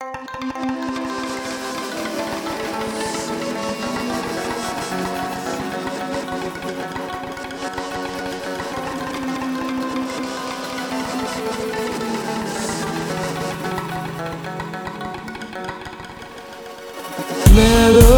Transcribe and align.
Let 0.00 0.14
us 17.96 18.17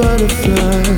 butterfly. 0.00 0.97